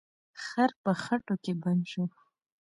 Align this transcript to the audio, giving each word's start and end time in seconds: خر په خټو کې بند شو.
خر 0.43 0.71
په 0.83 0.91
خټو 1.01 1.35
کې 1.43 1.53
بند 1.63 1.83
شو. 1.91 2.03